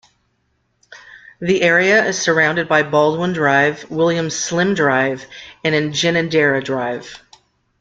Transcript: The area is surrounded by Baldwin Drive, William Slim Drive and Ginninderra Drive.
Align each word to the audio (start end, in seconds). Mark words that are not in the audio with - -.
The 1.41 1.61
area 1.61 2.03
is 2.03 2.19
surrounded 2.19 2.67
by 2.67 2.81
Baldwin 2.81 3.33
Drive, 3.33 3.87
William 3.91 4.31
Slim 4.31 4.73
Drive 4.73 5.27
and 5.63 5.75
Ginninderra 5.93 6.63
Drive. 6.63 7.21